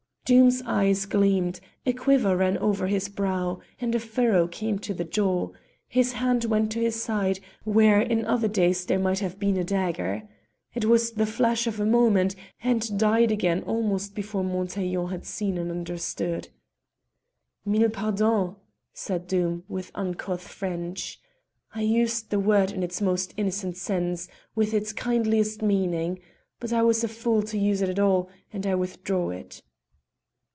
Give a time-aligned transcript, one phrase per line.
[0.23, 5.03] Doom's eyes gleamed, a quiver ran over his brow, and a furrow came to the
[5.03, 5.51] jaw;
[5.89, 9.65] his hand went to his side, where in other days there might have been a
[9.65, 10.23] dagger.
[10.73, 15.57] It was the flash of a moment, and died again almost before Montaiglon had seen
[15.57, 16.47] and understood.
[17.65, 18.55] "Mille pardons!"
[18.93, 21.19] said Doom with uncouth French.
[21.75, 26.19] "I used the word in its most innocent sense, with its kindliest meaning;
[26.61, 29.61] but I was a fool to use it at all, and I withdraw it."